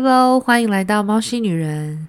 [0.00, 2.06] Hello，欢迎来到猫系女人。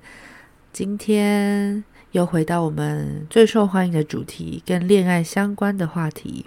[0.71, 6.45] 今天又回到我们最受欢迎的主题，跟恋爱相关的话题。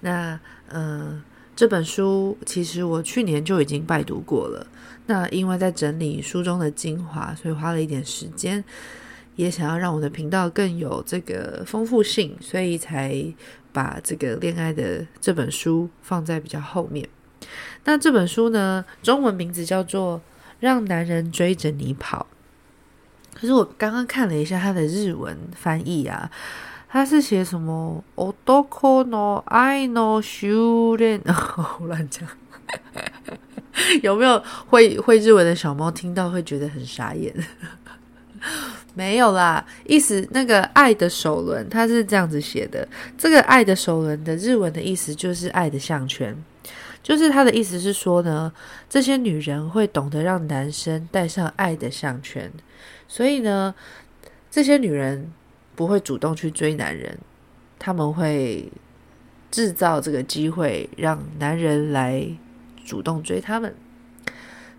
[0.00, 1.22] 那，呃，
[1.54, 4.66] 这本书其实我去年就已经拜读过了。
[5.06, 8.64] 那因为在整理书中的精华，所以花了一点时间，
[9.36, 13.24] 也想要让我的频道更有这个丰富性，所以才
[13.72, 17.08] 把这个恋爱的这本书放在比较后面。
[17.84, 20.20] 那这本书呢，中文名字叫做。
[20.60, 22.26] 让男人追着你跑。
[23.34, 26.30] 可是我刚刚看了一下他的日文翻译啊，
[26.88, 28.34] 他是写什么“男
[29.08, 31.20] の爱の修炼”，
[31.80, 32.28] 我乱讲。
[34.02, 37.34] 有没有会会日文的小猫听到会觉得很傻眼？
[38.94, 42.86] 没有啦，意思那个“爱的首轮”它是这样子写的。
[43.16, 46.36] 这个“爱的首轮”的日文的意思就是“爱的项圈”。
[47.10, 48.52] 就是他的意思是说呢，
[48.88, 52.48] 这些女人会懂得让男生戴上爱的项圈，
[53.08, 53.74] 所以呢，
[54.48, 55.32] 这些女人
[55.74, 57.18] 不会主动去追男人，
[57.80, 58.70] 他们会
[59.50, 62.24] 制造这个机会让男人来
[62.86, 63.74] 主动追他们。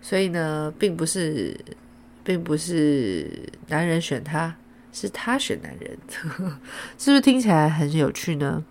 [0.00, 1.54] 所以呢，并不是，
[2.24, 4.56] 并不是男人选她，
[4.90, 5.98] 是他选男人，
[6.96, 8.64] 是不是听起来很有趣呢？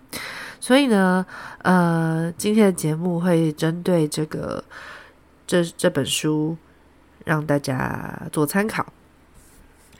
[0.62, 1.26] 所以呢，
[1.62, 4.62] 呃，今天的节目会针对这个
[5.44, 6.56] 这这本书，
[7.24, 8.86] 让大家做参考。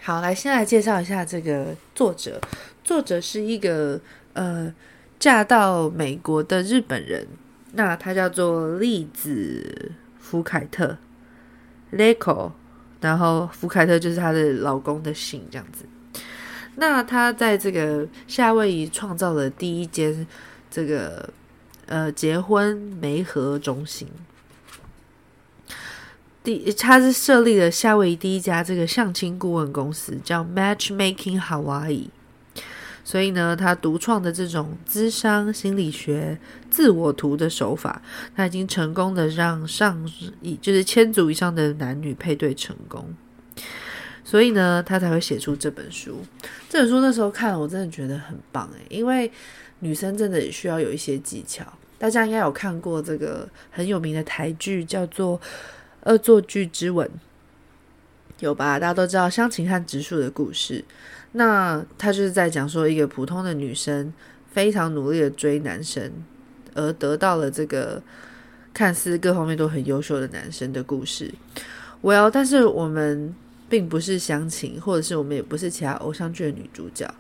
[0.01, 2.41] 好，来先来介绍一下这个作者。
[2.85, 4.01] 作者是一个
[4.35, 4.73] 呃
[5.19, 7.27] 嫁到美国的日本人，
[7.73, 9.91] 那他叫做丽子
[10.21, 10.97] 福凯特
[11.91, 12.53] ，Leco，
[13.01, 15.85] 然后福凯特就是她的老公的姓，这样子。
[16.77, 20.25] 那他在这个夏威夷创造了第一间。
[20.73, 21.29] 这个
[21.85, 24.09] 呃，结婚媒合中心，
[26.43, 32.07] 第他是设立了夏威夷第一家这个相亲顾问公司，叫 Matchmaking Hawaii。
[33.05, 36.39] 所以呢，他独创的这种智商心理学
[36.71, 38.01] 自我图的手法，
[38.35, 43.15] 他已经成功的让上以就是千组以上的男女配对成功。
[44.25, 46.25] 所以呢，他才会写出这本书。
[46.71, 49.31] 这本书那时候看了，我真的觉得很棒诶，因为。
[49.83, 51.65] 女生真的也需要有一些技巧。
[51.99, 55.39] 大家应该有看过这个很有名的台剧，叫做
[56.05, 57.07] 《恶作剧之吻》，
[58.39, 58.79] 有吧？
[58.79, 60.85] 大家都知道湘琴和植树的故事。
[61.33, 64.13] 那他就是在讲说，一个普通的女生
[64.53, 66.13] 非常努力的追男生，
[66.75, 68.01] 而得到了这个
[68.73, 71.33] 看似各方面都很优秀的男生的故事。
[72.03, 73.35] Well，但是我们
[73.69, 77.13] 并不是湘琴，或者是我们也不是其他偶像剧的女主角。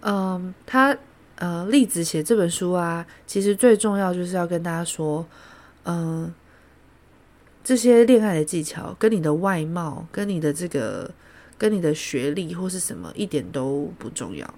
[0.00, 0.96] 嗯，她。
[1.42, 5.26] 呃，丽子写这本书啊，其实最重要就是要跟大家说，
[5.82, 6.32] 嗯、
[7.64, 11.10] 这些恋爱的技巧跟你的外貌、跟你的这个、
[11.58, 14.54] 跟你的学历或是什么一点都不重要，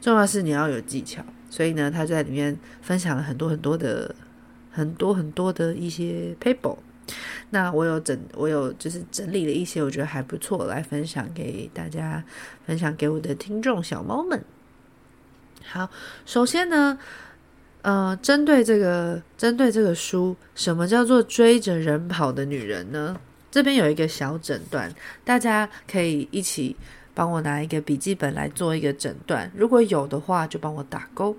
[0.00, 1.24] 重要是你要有技巧。
[1.48, 4.12] 所以呢，他在里面分享了很多很多的、
[4.72, 6.76] 很多很多的一些 paper。
[7.50, 12.24] 那我有整，我有就是整理了一些我觉得还不错，来分享给大家，
[12.66, 14.44] 分享给我的听众小猫们。
[15.72, 15.88] 好，
[16.26, 16.98] 首先呢，
[17.82, 23.16] 呃，针对这个，针对这个书，什么叫做追着人跑的女人呢？
[23.52, 24.92] 这边有一个小诊断，
[25.24, 26.74] 大家可以一起
[27.14, 31.36] 帮我拿一个笔记本来做一个诊断，如果有的话，就帮我打勾。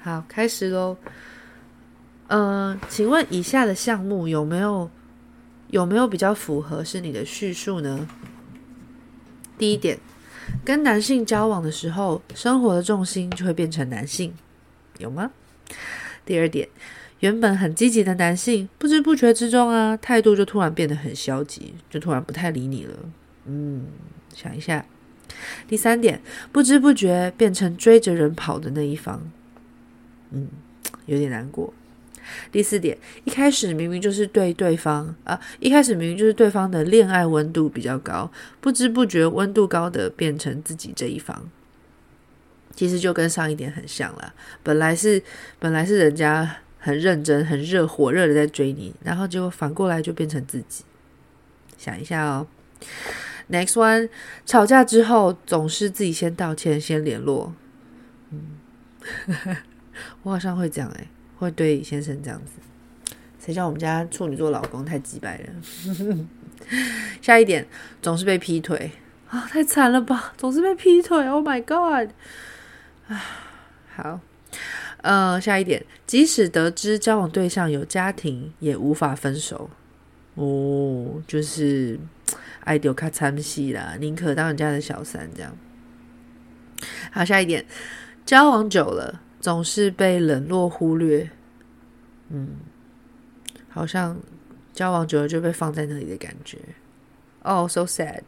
[0.00, 0.96] 好，开始喽。
[2.28, 4.90] 呃，请问以下的项目有没有
[5.68, 8.08] 有没有比较符合是你的叙述呢？
[9.58, 9.98] 第一点。
[10.64, 14.32] 跟男性交往的时候，生活的重心就会变成男性，
[14.98, 15.30] 有吗？
[16.24, 16.68] 第二点，
[17.20, 22.94] 原本很积极的男性，不知不觉之中啊，态度就突然变得很消极，就突然不太理你了。
[23.46, 23.86] 嗯，
[24.34, 24.84] 想一下。
[25.66, 26.20] 第三点，
[26.52, 29.20] 不知不觉变成追着人跑的那一方，
[30.30, 30.48] 嗯，
[31.06, 31.72] 有点难过。
[32.50, 38.30] 第四点，一开始明明就是对对方啊，一开始明明就是对方的恋爱温度比较高，
[38.60, 41.48] 不知不觉温度高的变成自己这一方，
[42.74, 44.34] 其实就跟上一点很像了。
[44.62, 45.22] 本来是
[45.58, 50.84] 本来是人家很认真、很热、火热的在追你，然后结果反过来就变成自己。
[51.78, 52.46] 想一下哦
[53.50, 54.08] ，Next one，
[54.46, 57.54] 吵架之后总是自己先道歉、先联络。
[58.30, 58.58] 嗯，
[60.22, 61.08] 我好像会这样诶。
[61.42, 66.26] 会对先生这样子，谁叫我们家处女座老公太鸡掰了？
[67.20, 67.66] 下一点，
[68.00, 68.92] 总是被劈腿
[69.28, 70.32] 啊，太惨了吧！
[70.36, 72.10] 总是被劈腿，Oh my God！
[73.08, 73.24] 啊，
[73.96, 74.20] 好，
[74.98, 79.68] 呃，下一点，即使得知交往对象有家庭，也无法分手。
[80.34, 81.98] 哦，就是
[82.60, 85.56] 爱丢卡参戏啦，宁可当人家的小三这样。
[87.10, 87.66] 好，下一点，
[88.24, 91.28] 交往久了总是被冷落忽略，
[92.30, 92.56] 嗯，
[93.68, 94.18] 好像
[94.72, 96.58] 交往久了就被放在那里的感觉。
[97.42, 98.22] 哦，so sad。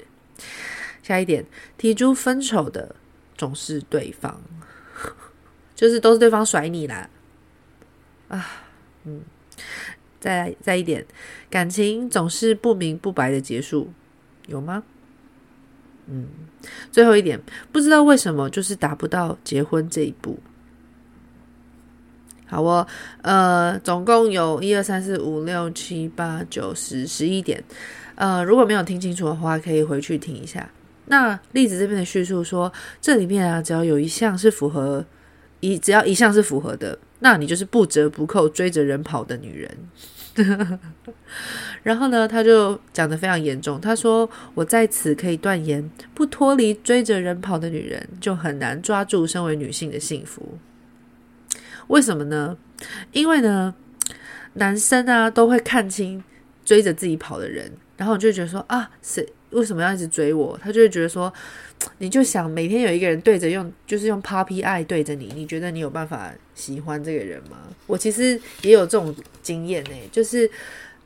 [1.03, 1.47] 下一点，
[1.79, 2.95] 提出分手的
[3.37, 4.43] 总是对方，
[5.75, 7.09] 就是都是对方甩你啦。
[8.29, 8.47] 啊，
[9.05, 9.23] 嗯。
[10.19, 11.07] 再再一点，
[11.51, 13.93] 感情总是不明不白的结束，
[14.47, 14.83] 有吗？
[16.07, 16.27] 嗯，
[16.91, 17.39] 最后一点，
[17.71, 20.39] 不知道为什么就是达不到结婚这一步。
[22.47, 22.87] 好哦，
[23.23, 27.63] 呃，总共有一二三四五六七八九十十一点，
[28.15, 30.69] 呃，如果没有听清楚的话，可以回去听一下。
[31.07, 35.05] 那例子这边的叙述说，这里面啊，只要有一项是符合
[35.61, 39.79] 一，只要一项是符合的，那你就是不折不扣追着人跑的女人。
[41.83, 43.81] 然后呢，他就讲得非常严重。
[43.81, 50.59] 他说：“我在此可以断言，不脱离追着人跑的女人，就很难抓住身为女性的幸福。
[51.89, 52.57] 为什么呢？
[53.13, 53.75] 因为呢，
[54.55, 56.23] 男生啊都会看清
[56.65, 60.59] 追着自己跑的人，然后就觉得说啊，谁为什么要一直追我？
[60.63, 61.33] 他就会觉得说。
[61.99, 67.59] ”你就想每天有一个人对着用，就是用 puppy 爱对着你，你觉得你有办法喜欢这个人吗？
[67.87, 70.51] 我其实也有这种经验呢，就是，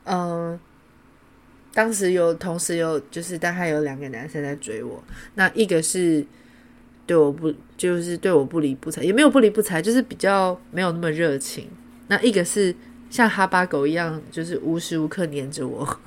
[0.04, 0.60] 嗯、
[1.74, 5.02] 当时有同时有就是大概有两个男生在追我，
[5.34, 6.24] 那一个是
[7.08, 11.68] 对我不就是对我不理不睬，也没有不理不睬，就是比较没有那么热情。
[12.06, 12.72] 那一个是
[13.10, 16.00] 像哈巴狗一样，就是无时无刻黏着我。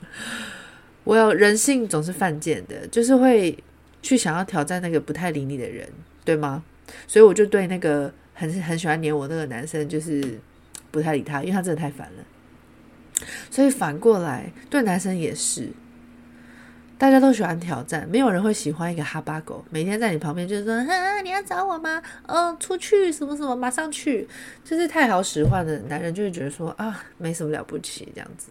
[1.04, 3.56] 我有人性总是犯贱的，就是会。
[4.00, 5.86] 去想要挑战那个不太理你的人，
[6.24, 6.62] 对吗？
[7.08, 10.38] 所以我就对那个很很喜欢黏我那个男生，就是
[10.92, 13.26] 不太理他，因为他真的太烦了。
[13.50, 15.68] 所以反过来，对男生也是，
[16.98, 22.02] 大家都喜欢挑战，没有人会喜欢一个哈巴狗，每天在你旁边就是说：“啊，你要找我吗？
[22.26, 24.28] 哦，出去什么什么，马上去。”
[24.64, 28.48] 就是太好使唤的男人就会觉得说：“啊，没什么了不起这样子。”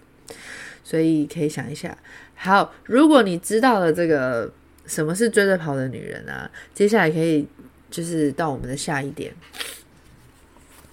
[0.84, 1.98] 所以可以想一下，
[2.36, 4.52] 好，如果你知道了这个。
[4.88, 6.50] 什么是追着跑的女人啊？
[6.74, 7.46] 接下来可以
[7.92, 9.36] 就是到我们的下一点，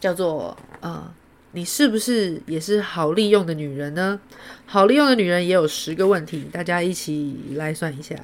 [0.00, 1.14] 叫做呃，
[1.54, 4.20] 你是不是也是好利用的女人呢？
[4.66, 8.14] 好利用的女人也有十个问题，大家一起来算一下。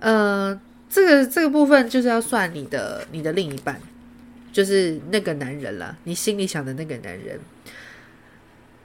[0.00, 0.60] 呃，
[0.90, 3.80] 这个这个部分就是要算你的你的另一半，
[4.52, 7.40] 就是那个男人啦，你心里想的那个男人，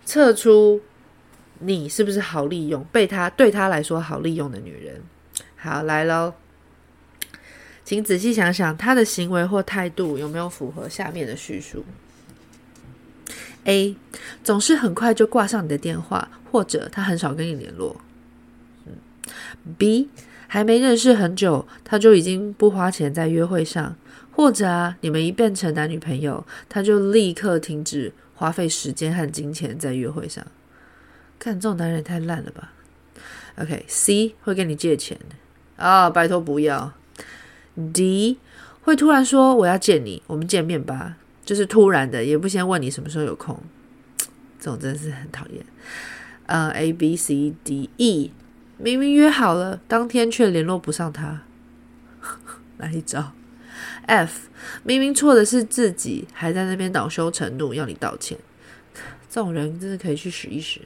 [0.06, 0.82] 测出。
[1.60, 2.86] 你是不是好利用？
[2.92, 5.02] 被他对他来说好利用的女人，
[5.56, 6.36] 好来喽，
[7.84, 11.84] 请仔细想想他的行为或态度有没有符合下面的叙述
[13.68, 13.96] ：A.
[14.44, 17.96] 总是很快就挂上你的电话，或者他很少跟你联络。
[19.78, 20.10] B.
[20.48, 23.98] 还没认识很久，他就已经不花钱在约会上，
[24.32, 30.46] 或者啊，你们一变成男女朋友，他就立刻停止花费时间和金钱在约会上。
[31.38, 32.72] 看这种男人也太烂了吧
[33.58, 35.20] ！OK，C、会跟你借钱
[35.76, 36.94] 啊，拜托不要。
[37.94, 38.38] D
[38.82, 43.58] 会突然说我要见你，我们见面吧，就是突然的，也不先问你什么时候有空。
[44.60, 45.66] 这种真的是很讨厌。
[46.46, 48.34] 呃、，A B C D E，
[48.78, 51.44] 明明约好了，当天却联络不上他，
[52.80, 53.32] 哪一招。
[54.08, 54.50] F
[54.84, 58.38] 明明错的是自己，还在那边恼羞成怒要你道歉，
[59.30, 60.82] 这种人真的可以去试一使。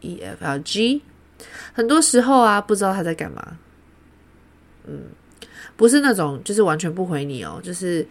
[0.00, 1.02] E F L G，
[1.72, 3.58] 很多时候啊，不知道他在干嘛。
[4.86, 5.02] 嗯，
[5.78, 8.04] 不是那种就是完全不回你哦，就是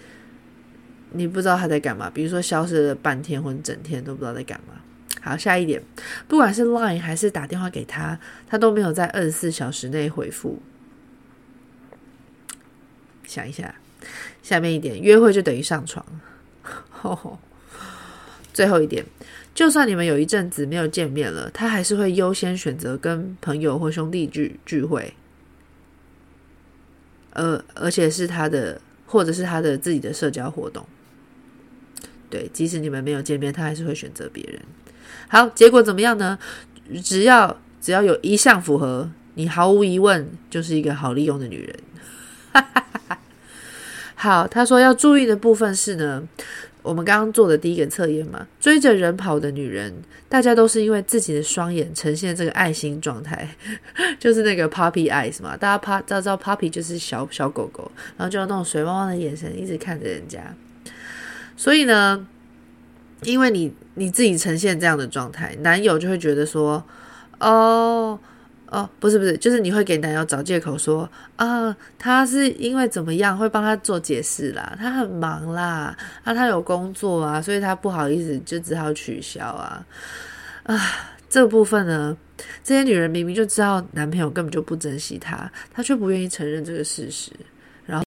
[1.12, 2.10] 你不知道他在干嘛。
[2.10, 4.74] 比如说消失了半天或者整天都不知道在干嘛。
[5.22, 5.84] 好，下一点，
[6.30, 10.62] 不管是 Line 还是打电话给他，他都没有在二十四小时内回复。
[13.26, 13.76] 想一下，
[14.42, 16.06] 下面一点，约会就等于上床。
[18.54, 19.06] 最后一点。
[19.54, 25.14] 就算你们有一阵子没有见面了，他还是会优先选择跟朋友或兄弟聚聚会，
[27.38, 30.84] 呃，而且是他的，或者是他的自己的社交活动。
[32.32, 34.60] 对，即使你们没有见面，他还是会选择别人。
[35.28, 36.40] 好，结果怎么样呢？
[37.04, 42.64] 只要只要有一项符合，你毫无疑问就是一个好利用的女人。
[44.16, 46.28] 好，他说要注意的部分是呢。
[46.88, 49.94] 我们刚刚做的第一个测验嘛，追着人跑的女人，
[50.30, 53.48] 大家都是因为自己的双眼呈现这个爱心状态，
[54.18, 55.58] 就是那个 puppy eyes 嘛。
[55.58, 60.42] 大家怕知道 puppy 就是小小狗狗，然后就用那种水汪汪的眼神一直看着人家。
[61.58, 62.26] 所以呢，
[63.24, 66.84] 因为你你自己呈现这样的状态，男友就会觉得说，
[67.40, 68.18] 哦。
[68.70, 79.86] 哦，不是不是，就是你会给男友找借口说啊，他是因为怎么样，会帮他做解释啦，他很忙啦，啊，他有工作啊，所以他不好意思，就只好取消啊。
[80.64, 80.78] 啊，
[81.30, 82.18] 这部分呢，
[82.62, 87.32] 这些女人明明就知道男朋友根本就不珍惜她，她却不愿意承认这个事实，
[87.86, 88.04] 然后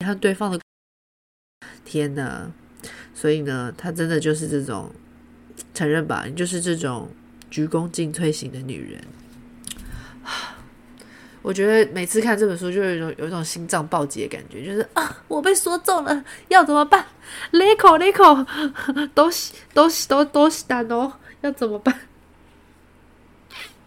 [0.00, 0.58] 你看对方的
[1.84, 2.50] 天呐，
[3.14, 4.90] 所以呢，她真的就是这种
[5.72, 7.08] 承认吧，你就是这种。
[7.50, 9.04] 鞠躬尽瘁型的女人，
[11.42, 17.04] 我觉得每次看这本书，就有一种有一种心脏暴击的感觉，就是啊，我被说中了，要怎么办？
[17.50, 18.46] 勒口勒口，
[19.14, 19.30] 都
[19.74, 21.98] 都都都是蛋哦，要怎么办？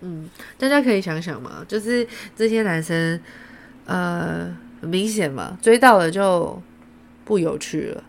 [0.01, 2.05] 嗯，大家可以想想嘛，就是
[2.35, 3.21] 这些男生，
[3.85, 6.61] 呃，很明显嘛，追到了就
[7.23, 8.03] 不有趣了，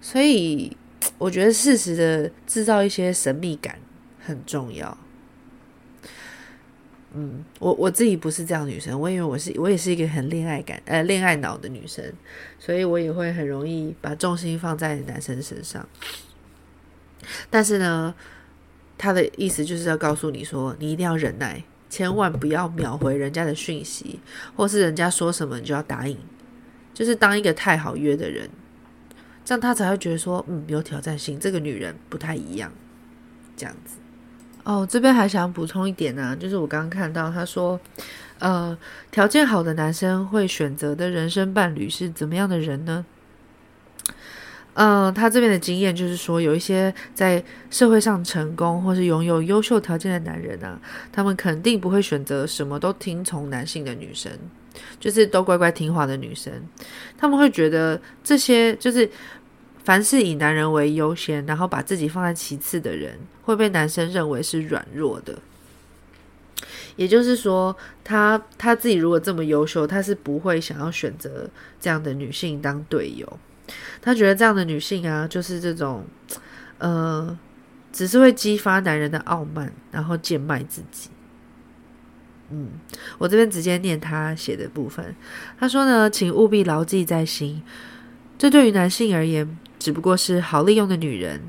[0.00, 0.76] 所以
[1.16, 3.78] 我觉得适时的制造一些神秘感。
[4.24, 4.96] 很重要，
[7.14, 12.04] 嗯，我我自己不是这样女生，我以为我是我也是一个很恋爱感呃恋爱脑的女生，
[12.58, 15.86] 所以我也会很容易把重心放在男生身上。
[17.50, 18.14] 但是呢，
[18.96, 24.20] 他的意思就是要告诉你说，你一定要忍耐，千万不要秒回人家的讯息，
[24.56, 26.16] 或是人家说什么你就要答应，
[26.94, 28.48] 就是当一个太好约的人，
[29.44, 32.72] 这样他才会觉得说，嗯，有挑战性，这个女人不太一样，
[33.56, 33.96] 这样子。
[34.64, 37.80] 哦，这边还想补充一点呢、就是我刚刚看到他说，
[38.38, 38.78] 呃，
[39.10, 43.04] 条件好的男生会选择的人生伴侣是怎么样的人呢？
[44.74, 54.30] 嗯、呃，他这边的经验就是说，有一些在社会上成功或是拥有优秀条件的男人啊，他们肯定不会选择什么都听从男性的女生，
[55.00, 56.52] 就是都乖乖听话的女生，
[57.18, 59.10] 他们会觉得这些就是。
[59.84, 65.38] 凡是以男人为优先，然后把自己放在其次的人，会被男生认为是软弱的。
[66.94, 71.48] 也就是说，他他自己如果这么优秀，他是不会想要选择
[71.80, 73.38] 这样的女性当队友。
[74.00, 76.04] 他觉得这样的女性啊，就是这种，
[76.78, 77.36] 呃，
[77.92, 81.08] 只是会激发男人的傲慢，然后贱卖自己。
[82.50, 82.68] 嗯，
[83.18, 85.16] 我这边直接念他写的部分。
[85.58, 87.62] 他说呢，请务必牢记在心，
[88.38, 89.58] 这对于男性而言。
[89.82, 91.40] 只不过是好利用的女人。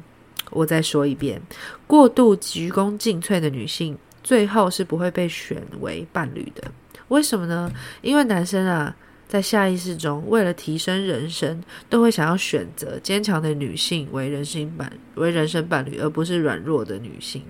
[0.50, 1.40] 我再说一遍，
[1.86, 6.72] 过度鞠躬尽瘁的女性，最后是不会被选为伴侣的。
[7.10, 7.72] 为什么呢？
[8.02, 8.96] 因为男生啊，
[9.28, 17.44] 在下意识中，为了提升人生，都会想要选择坚强的女性为人生伴为人生伴侣，而不是软弱的女性。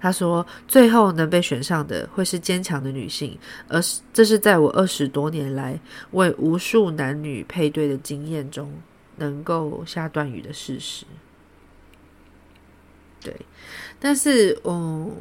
[0.00, 5.78] 他说，最后能被选上的会是坚强的女性，而是这是在我二十多年来
[6.12, 8.72] 为无数男女配对的经验中。
[9.22, 11.06] 能够下断语的事实，
[13.20, 13.34] 对，
[14.00, 15.12] 但是，嗯，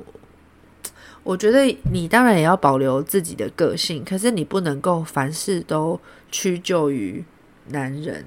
[1.21, 5.99] 我觉得你当然也要保留自己的个性，可是你不能够凡事都
[6.31, 7.23] 屈就于
[7.67, 8.25] 男人。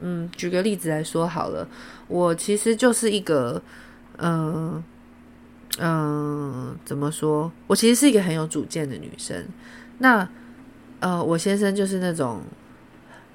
[0.00, 1.68] 嗯，举个例子来说好了，
[2.08, 3.62] 我其实就是一个，
[4.18, 4.82] 嗯
[5.78, 7.52] 嗯，怎么说？
[7.68, 9.46] 我其实是一个很有主见的女生。
[9.98, 10.28] 那，
[10.98, 12.42] 呃，我先生就是那种。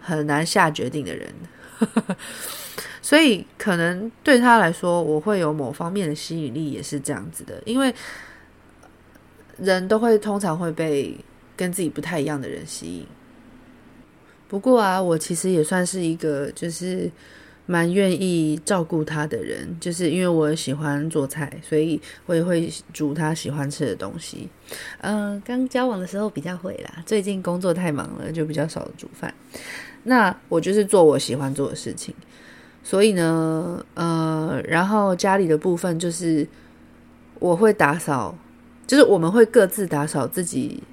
[0.05, 1.33] 很难下决定的人，
[3.01, 7.61] 所以可能对他来说，我会有某方面的吸引力，也是这样子的。
[7.65, 7.93] 因为
[9.57, 11.17] 人都会通常会被
[11.55, 13.07] 跟自己不太一样的人吸引。
[14.47, 17.09] 不过啊，我其实也算是一个就是
[17.65, 24.47] 蛮愿意照顾他的人，就是因为我喜欢做菜，所以我也会煮他喜欢吃的东西。
[25.01, 29.33] 嗯，刚交往的时候比较会啦，最近工作太忙了，就比较少煮饭。
[30.07, 32.13] 那我就是做我喜欢做的事情，
[32.83, 36.47] 所以呢，呃，然后家里的部分就是
[37.39, 38.37] 我会打扫，
[38.85, 40.83] 就是我们会各自打扫自己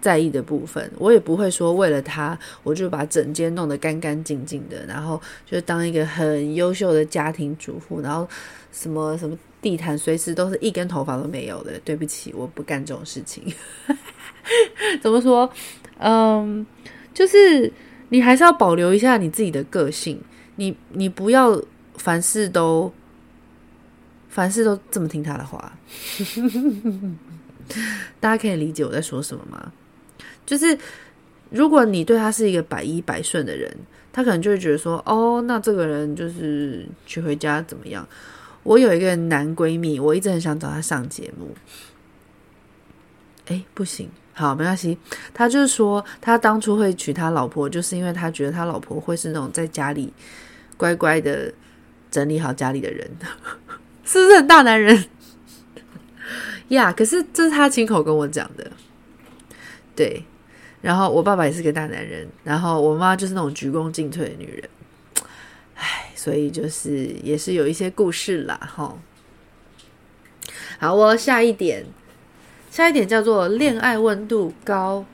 [0.00, 0.90] 在意的部分。
[0.96, 8.26] 我也不会说为了他，我就把整间弄得干干净净的，然后就当一个很优秀的家庭主妇，然后
[8.72, 11.78] 什么什么地毯随时都是一根头发都没有的。
[11.84, 13.44] 对不起，我不干这种事情。
[15.02, 15.52] 怎么说？
[15.98, 16.66] 嗯，
[17.12, 17.70] 就是。
[18.12, 20.20] 你还是要保留一下你自己的个性，
[20.56, 21.58] 你你不要
[21.96, 22.92] 凡事都
[24.28, 25.72] 凡事都这么听他的话。
[28.20, 29.72] 大家可以理解我在说什么吗？
[30.44, 30.78] 就是
[31.48, 33.74] 如果你对他是一个百依百顺的人，
[34.12, 38.06] 他可能就会觉得说，哦，那这个人就是娶回家怎么样？
[38.62, 41.56] 我有一个男闺蜜，我一直很想找他上节目。
[43.46, 44.96] 哎，不行，好，没关系。
[45.34, 50.10] 他就是说，他当初会娶他老婆，就是因为他觉得他老婆会是那种在家里
[50.78, 51.52] 乖乖的
[52.10, 53.10] 整理好家里的人，
[54.04, 55.04] 是不是很大男人
[56.68, 58.72] 呀可是这是他亲口跟我讲的。
[59.94, 60.24] 对，
[60.80, 64.70] 然后我爸爸也是个大男人，然后我妈就是那种鞠躬尽瘁的女人。
[65.74, 68.96] 唉，所以就是也是有一些故事啦，哈。
[70.78, 71.84] 好，我下一点。
[72.72, 75.04] 下一点叫做恋爱温度高，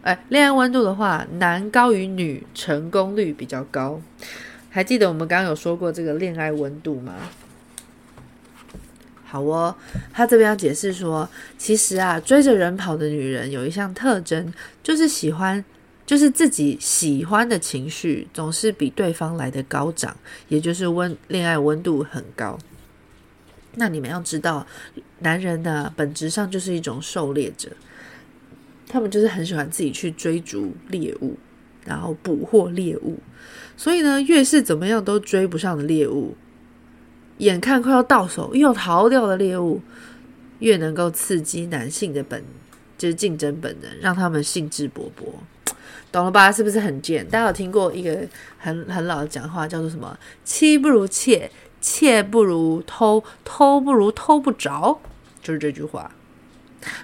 [0.00, 4.00] 哎，恋爱温度的话，男高于女，成功率比较高。
[4.70, 7.12] 还记得我们刚刚有说过这个恋爱温度吗？
[9.22, 9.76] 好哦，
[10.14, 14.50] 他这边要解释说，其实啊，追着人跑的女人有一项特征，
[14.82, 15.62] 就是喜欢，
[16.06, 20.16] 就是自己喜欢的情绪总是比对方来的高涨，
[20.48, 22.58] 也就是温恋爱温度很高。
[23.76, 24.66] 那你们要知道，
[25.20, 27.70] 男人呢，本质上就是一种狩猎者，
[28.88, 31.36] 他们就是很喜欢自己去追逐猎物，
[31.84, 33.18] 然后捕获猎物。
[33.76, 36.36] 所以呢，越是怎么样都追不上的猎物，
[37.38, 39.80] 眼看快要到手又逃掉的猎物，
[40.60, 42.42] 越能够刺激男性的本，
[42.96, 45.26] 就是竞争本能，让他们兴致勃勃。
[46.12, 46.52] 懂了吧？
[46.52, 47.26] 是不是很贱？
[47.26, 48.16] 大家有听过一个
[48.56, 50.16] 很很老的讲话，叫做什么？
[50.44, 51.50] 妻不如妾。
[51.84, 54.98] 妾不如偷，偷不如偷不着，
[55.42, 56.10] 就是这句话。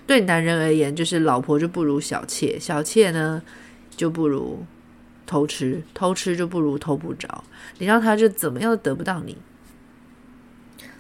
[0.07, 3.43] 对男人而言，就是老婆就不如小妾，小妾呢
[3.95, 4.65] 就不如
[5.27, 7.45] 偷吃，偷吃就不如偷不着。
[7.77, 9.37] 你让他就怎么样都得不到你。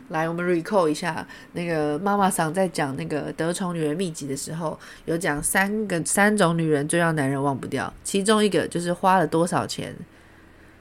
[0.08, 9.96] 来，我们 recall 一下，那个妈妈桑在讲那个得宠女人秘籍的时候，有讲三个三种女人最让男人忘不掉，其中一个就是花了多少钱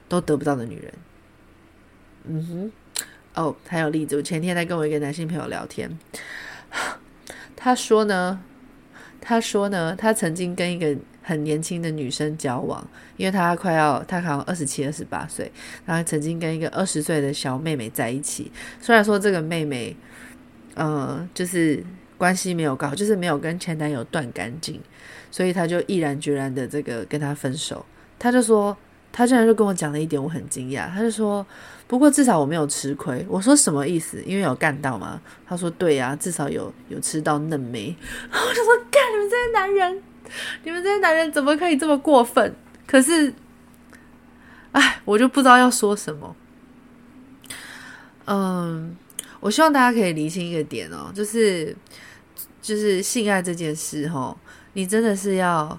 [0.06, 0.92] 都得不到的女人。
[2.24, 2.72] 嗯哼。
[3.34, 4.16] 哦，还有例子。
[4.16, 5.88] 我前天在跟我一个男性朋友聊天，
[7.54, 8.42] 他说呢，
[9.20, 12.84] 他说呢，他曾经跟一个很年轻的女生交往，
[13.16, 15.50] 因为他快要，他好像二十七、二十八岁，
[15.86, 18.50] 然后曾经跟一个二十岁的小妹妹在一起。
[18.80, 19.96] 虽然说这个妹妹，
[20.74, 21.84] 呃，就是
[22.18, 24.80] 关系没有搞，就是没有跟前男友断干净，
[25.30, 27.86] 所以他就毅然决然的这个跟他分手。
[28.18, 28.76] 他就说。
[29.12, 30.88] 他竟然就跟我讲了一点，我很惊讶。
[30.88, 31.44] 他就说
[31.88, 34.22] ：“不过至少我没有吃亏。”我说：“什么意思？
[34.24, 37.94] 因为有干到吗？”他说：“对呀，至少有有吃到嫩梅。”
[38.30, 40.02] 然后我就说：“干，你们这些男人，
[40.62, 42.54] 你们这些男人怎么可以这么过分？”
[42.86, 43.34] 可是，
[44.72, 46.36] 哎，我就不知道要说什么。
[48.26, 48.96] 嗯，
[49.40, 51.76] 我希望大家可以理清一个点哦，就是
[52.62, 54.36] 就是性爱这件事，哦，
[54.74, 55.76] 你真的是要。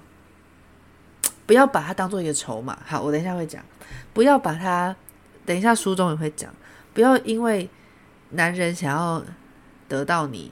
[1.52, 2.78] 不要把它当做一个筹码。
[2.82, 3.62] 好，我等一下会讲。
[4.14, 4.96] 不要把它，
[5.44, 6.50] 等一下书中也会讲。
[6.94, 7.68] 不要因为
[8.30, 9.22] 男人想要
[9.86, 10.50] 得到你，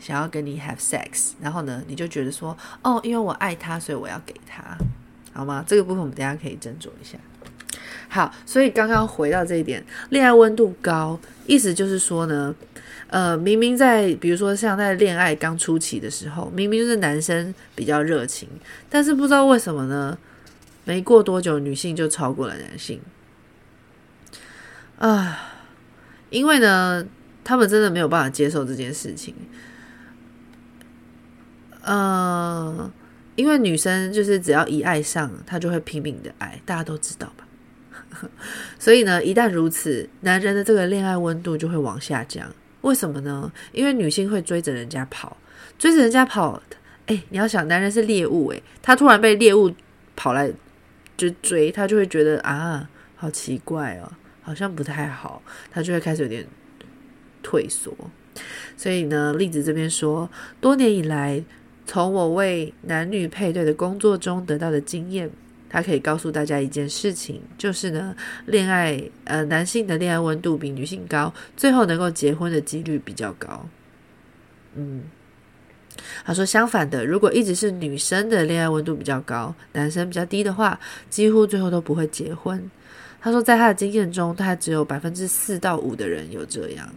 [0.00, 4.76] 想要跟你 have sex，然后呢，你就觉得说，哦，因为我爱他，所以我要给他，
[5.32, 5.64] 好吗？
[5.64, 7.16] 这个部分我们等一下可以斟酌一下。
[8.08, 12.52] 好，所以刚刚回到这一点，恋爱温度高，意思就是说呢，
[13.06, 18.48] 呃，明明在，比如说像在恋爱刚初期的时候，明明就是男生比较热情，
[18.88, 20.18] 但是不知道为什么呢？
[20.90, 23.00] 没过多久，女性就超过了男性
[24.98, 25.38] 啊！
[26.30, 27.06] 因为呢，
[27.44, 29.32] 他们真的没有办法接受这件事情。
[31.82, 32.90] 嗯，
[33.36, 37.46] 因为女生就是只要一爱上，她就会拼命的爱，大家都知道吧？
[38.76, 42.52] 所以呢，一旦如此，男人的这个恋爱温度就会往下降。
[42.80, 43.52] 为什么呢？
[43.70, 45.36] 因为女性会追着人家跑，
[45.78, 46.60] 追着人家跑。
[47.06, 49.72] 哎，你要想，男人是猎物，哎，他突然被猎物
[50.16, 50.52] 跑来。
[51.20, 56.46] 就追他，就会觉得啊，好奇怪哦，好像不太好，他就会开始有点
[57.42, 57.94] 退缩。
[58.74, 60.30] 所以呢，例子这边说，
[60.62, 61.44] 多年以来，
[61.84, 65.30] 从我为男女配对的工作中得到的经验，
[65.68, 73.68] 他可以告诉大家一件事情，就是呢，恋爱呃，男性的恋爱温度比女性高，最后能够结婚的几率比较高。
[74.74, 75.02] 嗯。
[76.24, 82.70] 他说：“相反的，如果一直是女生的恋爱温度比较高，男生比较低的话，几乎最后都不会结婚。”
[83.22, 86.88] 他说，在他的经验中，大概只有百分之四到五的人有这样。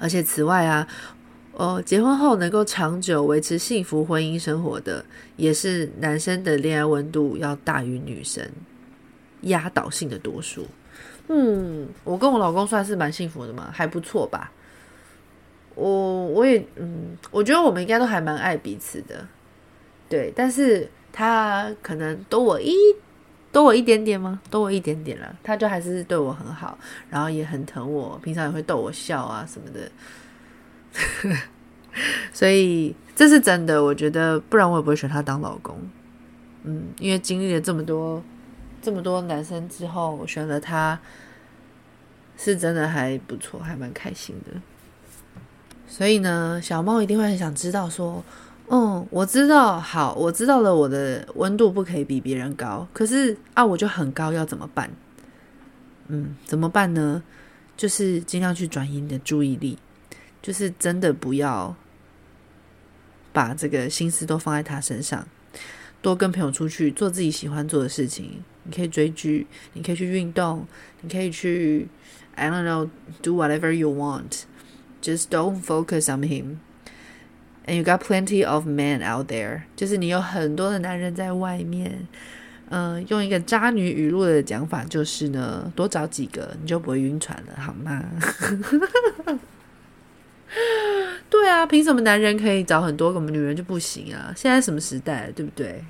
[0.00, 0.86] 而且此外啊，
[1.52, 5.04] 哦，结婚后能够长久维持幸福婚姻生活的，
[5.36, 8.44] 也是男生的恋爱温度要大于女生，
[9.42, 10.66] 压倒性的多数。
[11.28, 14.50] 嗯，我跟我老公算是蛮幸福的嘛，还不错吧。
[15.76, 19.28] 我我也嗯，我觉得我们应该都还蛮爱彼此的，
[20.08, 20.32] 对。
[20.34, 22.74] 但是他可能多我一
[23.52, 24.40] 多我一点点吗？
[24.50, 26.76] 多我一点点了，他就还是对我很好，
[27.08, 29.90] 然后也很疼我，平常也会逗我笑啊什么的。
[32.32, 35.78] 所以这是真的，我觉得不然我也不会选他当老公。
[36.64, 38.22] 嗯，因为经历了这么多
[38.82, 40.98] 这么多男生之后，我选了他，
[42.36, 44.60] 是真的还不错，还蛮开心的。
[45.88, 48.22] 所以呢，小猫一定会很想知道说，
[48.68, 54.90] 嗯，我知道，好，我知道了，我的温度不可以比别人高，可是啊，我就很高，要怎么办？
[56.08, 57.22] 嗯，怎么办呢？
[57.76, 59.78] 就是尽量去转移你的注意力，
[60.42, 61.76] 就是真的不要
[63.32, 65.26] 把这个心思都放在他身上，
[66.00, 68.42] 多跟朋友出去做自己喜欢做的事情。
[68.64, 70.66] 你可以追剧，你可以去运动，
[71.02, 71.86] 你可以去
[72.34, 72.88] ，I don't know,
[73.22, 74.42] do whatever you want.
[75.02, 76.58] Just don't focus on him.
[77.66, 79.62] And you got plenty of men out there.
[79.76, 82.06] 就是你有很多的男人在外面。
[82.68, 88.04] 嗯、用一个渣女语录的讲法就是呢，多找几个你就不会晕船了，好吗？
[91.30, 94.32] 对啊，凭什么男人可以找很多个，我们女人就不行啊？
[94.36, 95.84] 现在什么时代，对不对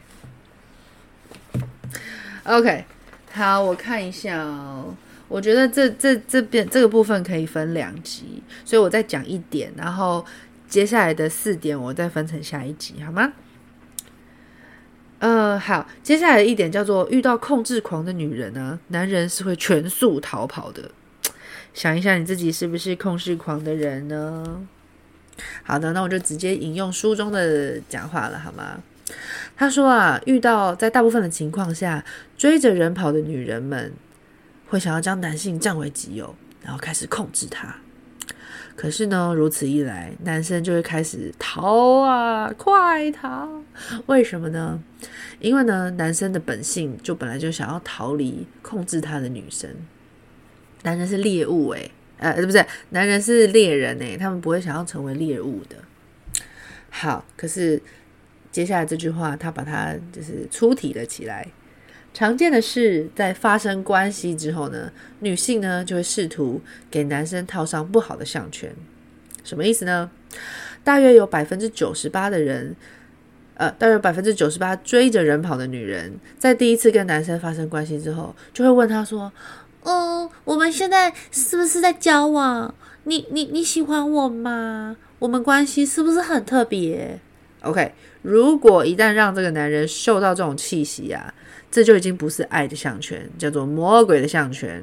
[2.45, 2.85] ？OK，
[3.33, 4.95] 好，我看一下哦。
[5.29, 10.25] 我觉得这这这边这个部分可以分两集，所以我再讲一点，然后
[10.69, 13.33] 接下来的四点我再分成下一集，好吗？
[15.19, 20.91] 呃，好，接下来一点叫做遇到控制狂的女人呢，男人是会全速逃跑的。
[21.73, 24.67] 想一下你自己是不是控制狂的人呢？
[25.63, 28.79] 好的，那我就直接引用书中的讲话了，好吗？
[29.57, 32.05] 他说啊，遇到在大部分的情况下
[32.37, 33.93] 追着人跑的女人们，
[34.69, 37.77] 会想要将男性占为己有，然后开始控制他。
[38.75, 43.49] 可是呢，如此一来，男生就会开始逃啊，快逃！
[44.05, 44.79] 为什么呢？
[45.41, 49.71] 因为呢，男生的本性就本来就想要逃离控制他的女生。
[50.83, 55.77] 男人是猎物诶，呃，不是，男人是猎人诶，他们不会想要成为猎物的。
[56.91, 57.81] 好，可是
[58.53, 61.47] 接下来这句话，他把它就是出题了起来。
[62.17, 68.75] 常见的是，在发生关系之后呢，女性呢就会试图给男生套上不好的项圈。
[69.45, 70.11] 什么意思呢？
[70.83, 72.75] 大约有百分之九十八的人，
[73.59, 79.31] 呃，大约百分之九十八追着人跑的女人，在第一次跟男生发生关系之后，就会问他说
[79.85, 82.75] ：“嗯，我们现在是不是在交往？
[83.05, 84.97] 你你你喜欢我吗？
[85.19, 87.21] 我们关系是不是很特别
[87.61, 91.35] ？”OK，如果一旦让这个男人嗅到这种气息啊。
[91.77, 94.83] 这就已经不是爱的项圈，叫做魔鬼的项圈。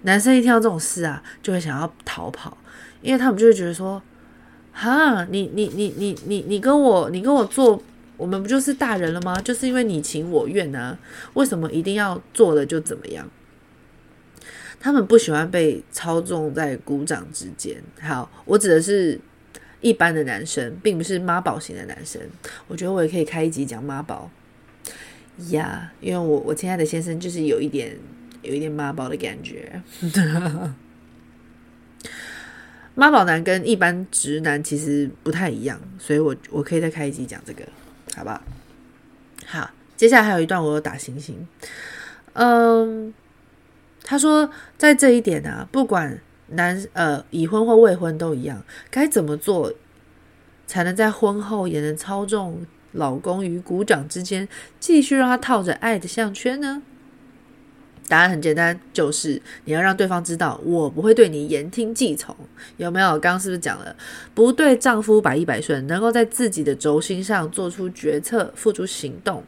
[0.00, 2.58] 男生一听到这种事啊，就会想要逃跑，
[3.02, 4.02] 因为他们就会觉得说
[4.74, 7.80] ：“哈，你你你你你你跟我你跟我做，
[8.16, 9.40] 我们不就是大人了吗？
[9.42, 10.98] 就是因为你情我愿啊，
[11.34, 13.30] 为什么一定要做了就怎么样？”
[14.80, 17.80] 他们不喜欢被操纵在鼓掌之间。
[18.00, 19.20] 好，我指的是
[19.80, 22.20] 一般的男生，并不是妈宝型的男生。
[22.66, 24.28] 我觉得我也可以开一集讲妈宝。
[25.50, 27.96] 呀因为我我亲爱的先生就是有一点
[28.42, 29.80] 有一点妈宝的感觉，
[32.94, 37.64] 妈宝男跟一般直男其实不太一样，所以我我可以再开一集讲这个，
[38.14, 38.42] 好不好？
[39.46, 41.46] 好，接下来还有一段我有打星星，
[42.34, 43.12] 嗯，
[44.02, 49.72] 他说在这一点啊，不管男呃已婚或未婚都一样，该怎么做
[50.66, 56.82] 才能在婚后也能操纵老公与鼓掌之间，继续让他套着爱的项圈呢？
[58.08, 62.36] 答案很简单，就是你要让对方知道，我不会对你言听计从。
[62.76, 63.12] 有没有？
[63.12, 63.96] 刚刚是不是讲了，
[64.34, 69.42] 不对丈夫百依百顺，能够在自己的轴心上做出决策、付出行动，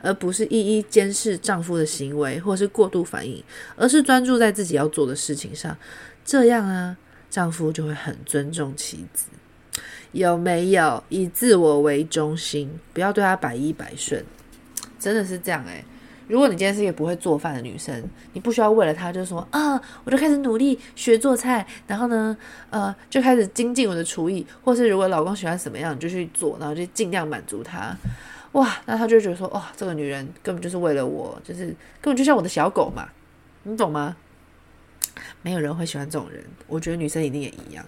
[0.00, 3.42] 而不是一一监视丈夫的行为或是过度反应，
[3.74, 5.76] 而是专注在自己要做的事情上。
[6.24, 6.96] 这样啊，
[7.28, 9.26] 丈夫就会很尊重妻子。
[10.12, 11.02] 有没有？
[11.08, 14.24] 以自我为中心，不要对他百依百顺，
[14.98, 15.84] 真的是这样诶、
[16.28, 22.36] 如果你今天是一个不会做饭的女生，你不需要为了他就说啊，我就开始努力学做菜，然后呢，
[22.70, 27.96] 呃，就开始精进我的厨艺，或是如果老公喜欢什么样，你就去做，然后就尽量满足他。
[28.52, 31.66] 哇，那他就觉得说，哇、哦，这个女人根本就是为了我，就是
[32.00, 33.08] 根本就像我的小狗嘛，
[33.64, 34.16] 你懂吗？
[35.42, 37.84] 没有人会喜欢这种人，我觉得女生一定也一样。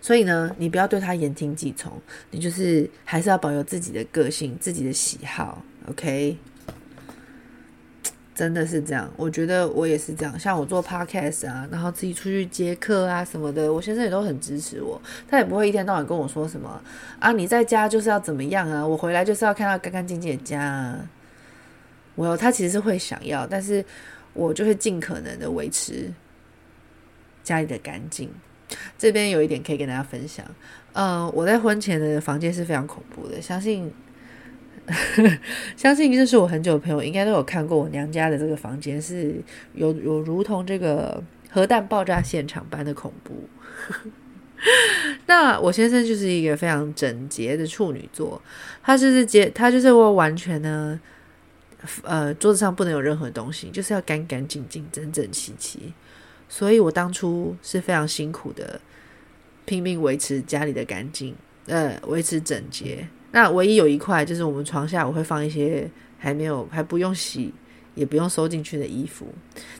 [0.00, 1.92] 所以呢，你不要对他言听计从，
[2.30, 6.36] 你就是还是要保有自己的个性、自己的喜好，OK？
[8.34, 10.40] 真的是这样，我觉得我也是这样。
[10.40, 16.82] 像我做 Podcast 啊，然后自己出去接客啊什么的，我先生也都很支持我，他也不会一天到晚跟我说什么
[17.18, 21.06] 啊，你在家就是要怎么样啊，我回来就是要看到干干净净的家啊。
[22.14, 23.84] 我，他其实是会想要，但是
[24.32, 26.10] 我就会尽可能的维持
[27.44, 28.30] 家里的干净。
[28.98, 30.44] 这边有一点可以跟大家分享。
[30.92, 33.92] 嗯、呃，我在婚前的房间是非常恐怖的，相信
[35.76, 39.36] 相信认识我很久的朋友应该都有看过我娘家的这个房间，是
[39.74, 43.48] 有有如同这个核弹爆炸现场般的恐怖。
[45.26, 48.40] 那我先生就是一个非常整洁的处女座，
[48.82, 51.00] 他就是洁，他就是会完全呢，
[52.02, 55.94] 呃，桌子上不能有任何东西，就是要干干净净、整整齐齐。
[56.50, 58.78] 所以我当初是非常辛苦的，
[59.64, 61.34] 拼命维持家里的干净，
[61.64, 63.08] 呃，维持整洁。
[63.32, 67.54] 那唯一有一块就是我们床下我会放一些还没有、还不用洗。
[67.96, 69.26] 也不用收进去的衣服，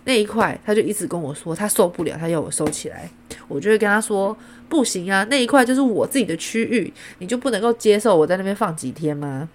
[0.05, 3.09] 那一块他就一直跟我说他受不了，他要我收起来。
[3.47, 4.37] 我就会跟他说
[4.69, 9.49] 不行啊，那一块就是我自己的区域，你就不能够接受我在那边放几天吗？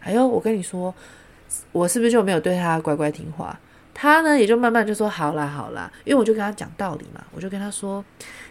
[0.00, 0.92] 哎呦，我跟你说，
[1.70, 3.58] 我是不是就没有对他乖乖听话？
[4.02, 8.02] 他呢也就慢慢就说好啦好啦，因为我就跟他讲道理嘛，我就跟他说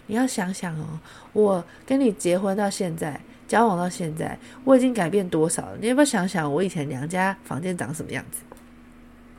[0.05, 0.85] 你要想想哦，
[1.33, 5.77] 我跟你结婚到现在，交往到现在，我已经改变多少了？
[5.81, 8.43] 你要不要想想我以前娘家房间长什么样子？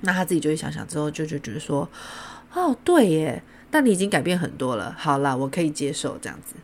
[0.00, 1.88] 那他自己就会想想之后，就就觉得说，
[2.54, 4.92] 哦，对耶，那你已经改变很多了。
[4.98, 6.56] 好啦，我可以接受这样子。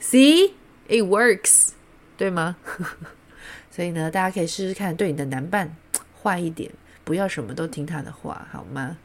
[0.00, 0.54] See,
[0.88, 1.68] it works，
[2.16, 2.56] 对吗？
[3.70, 5.76] 所以呢，大家可以试试看，对你的男伴
[6.20, 6.68] 坏一点，
[7.08, 8.98] 不要什么都听他的话，好吗？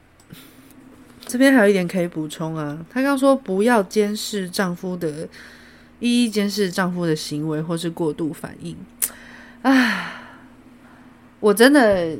[1.25, 5.25] 这边还有一点可以补充啊，他刚说不要监视丈夫的，
[6.01, 8.75] 一一监视丈夫的行为或是过度反应。
[9.61, 10.21] 啊，
[11.39, 12.17] 我真的。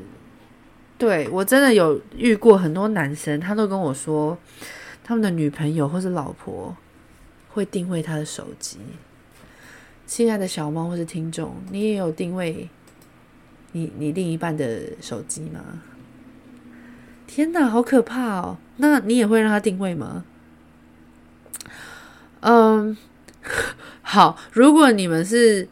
[0.96, 4.38] 对，我真的有遇过很多男生，他都跟我说，
[5.04, 6.78] 他们的女朋友或是老婆
[7.50, 8.78] 会定位他的手机。
[10.06, 12.70] 亲爱的小猫或是听众，你也有定位
[13.74, 15.82] 你你另一半的手机吗？
[17.28, 18.58] 天哪，好可怕哦！
[18.78, 20.24] 那你也会让他定位吗？
[22.40, 22.98] 嗯，
[24.02, 25.68] 好，如果你们是。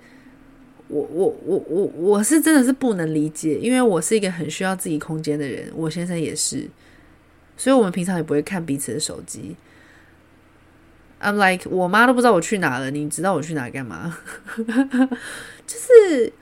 [0.94, 6.70] 我我我我我是真的是不能理解，因为我是一个很需要自己空间的人，我先生也是，
[7.56, 9.56] 所以我们平常也不会看彼此的手机。
[11.22, 14.18] I'm like，我妈都不知道我去哪了，你知道我去哪干嘛？
[15.66, 16.34] 就是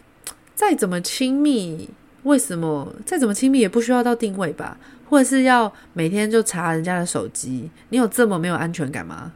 [0.59, 1.89] 再怎么亲密，
[2.23, 4.77] 为什么再怎么亲密也不需要到定位吧？
[5.09, 7.71] 或者是要每天就查人家的手机？
[7.87, 9.31] 你有这么没有安全感吗？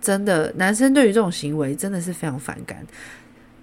[0.00, 2.86] 真的，男生对于这种行为真的是非常反感。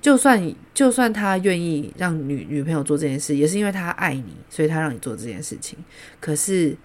[0.01, 5.79] 就算就算他愿意让女女朋友做这件事，也是因为他爱你，所以他让你做这件事情。
[6.19, 6.75] 可是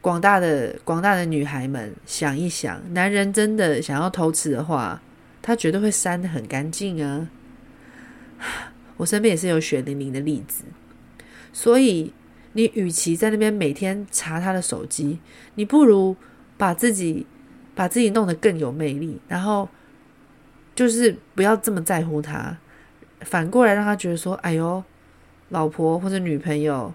[0.00, 5.00] 广大的广大的女孩们想一想，男人真的想要偷吃的话，
[5.48, 7.30] 他绝对会删得很干净啊！
[8.98, 10.64] 我身边也是有血淋淋的例子，
[11.54, 12.12] 所以
[12.52, 15.20] 你与其在那边每天查他的手机，
[15.54, 16.14] 你不如
[16.58, 17.26] 把自己。
[17.74, 19.68] 把自己弄得更有魅力，然后
[20.74, 22.58] 就是不要这么在乎他，
[23.20, 24.82] 反过来让他觉得说：“哎呦，
[25.50, 26.92] 老婆或者女朋友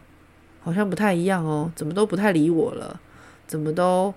[0.59, 2.99] 好像不太一样哦，怎么都不太理我了，
[3.47, 4.13] 怎么都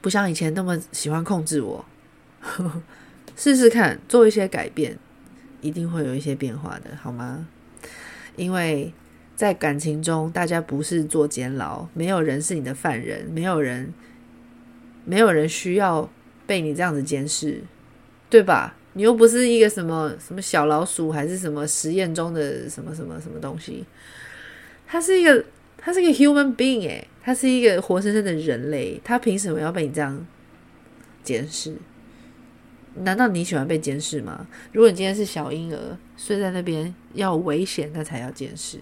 [0.00, 1.84] 不像以前那么喜欢控制我。”
[3.36, 4.98] 试试看，做一些改变，
[5.60, 7.46] 一定会有一些变化的，好吗？
[8.36, 8.92] 因为
[9.36, 13.92] 在感情中，大家不是坐监牢，没有人是你的犯人，没有人。
[15.06, 16.08] 没有人需要
[16.46, 17.62] 被你这样子监视，
[18.28, 18.76] 对吧？
[18.92, 23.84] 你又不是一个什么什么小老鼠，还是什么实验中的什么什么什么东西？
[24.86, 25.42] 他是一个，
[25.78, 30.24] 他是一个 human being，诶，他是一个活生生的人类，他凭什么要被你这样
[31.24, 31.74] 监视？
[32.94, 34.46] 难道你喜欢被监视吗？
[34.72, 38.80] 如果你今天是小婴儿睡在那边要危险，那才要监视，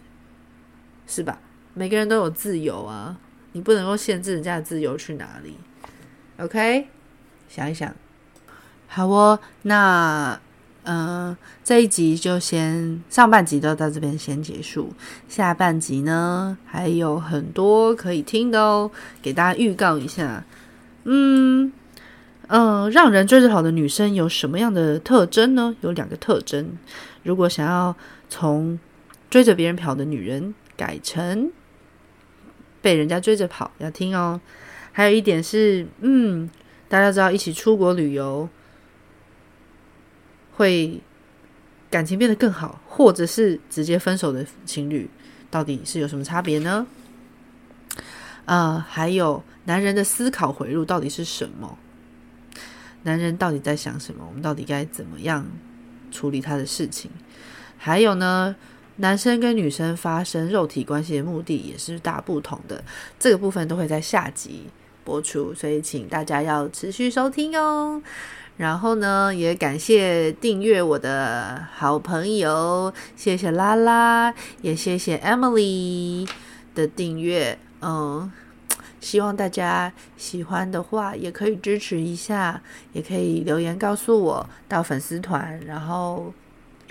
[1.06, 1.38] 是吧？
[1.74, 3.16] 每个人都有自由啊，
[3.52, 5.56] 你不能够限制人家的自由去哪里
[6.38, 6.88] ？OK，
[7.48, 7.94] 想一想，
[8.86, 9.38] 好哦。
[9.62, 10.40] 那
[10.90, 14.94] 嗯、这一集就先上半集都到这边先结束，
[15.28, 18.90] 下半集呢还有很多可以听的哦，
[19.20, 20.42] 给大家预告一下。
[21.04, 21.70] 嗯、
[22.48, 25.76] 呃，让人追着跑的女生有什么样的特征呢？
[25.82, 26.76] 有两个特征。
[27.22, 27.94] 如果想要
[28.28, 28.78] 从
[29.28, 31.52] 追着别人跑的女人改成
[32.80, 34.40] 被人家追着跑，要听哦。
[34.92, 36.48] 还有一点是，嗯，
[36.88, 38.48] 大家知道一起出国旅游
[40.56, 41.00] 会
[41.90, 45.10] 感情变得更好，或者是直接分手的情侣，
[45.50, 46.86] 到底是有什么差别呢？
[48.46, 51.76] 呃，还有男人的思考回路到底是什么？
[53.08, 54.22] 男人到底在想什么？
[54.28, 55.46] 我们到底该怎么样
[56.10, 57.10] 处理他的事情？
[57.78, 58.54] 还有呢，
[58.96, 62.84] 男生跟女生发生肉体关系的目的也是大不同的，
[63.18, 64.66] 这个部分都会在下集
[65.04, 68.02] 播出，所以请大家要持续收听哦。
[68.58, 76.28] 然后呢，也感谢订阅我的好朋友，谢谢拉拉，也谢谢 Emily
[76.74, 77.58] 的订阅。
[77.80, 78.30] 嗯，
[79.00, 82.60] 希望大家喜欢的话，也可以支持一下，
[82.92, 86.32] 也可以留言告诉我，到粉丝团，然后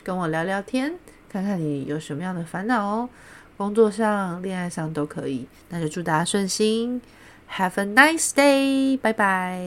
[0.04, 0.94] 跟我聊聊天。
[1.30, 3.10] 看看你有什么样的烦恼哦，
[3.58, 5.46] 工作上、恋爱上都可以。
[5.70, 7.02] 那就祝大家顺心
[7.52, 9.62] ，Have a nice day，拜拜。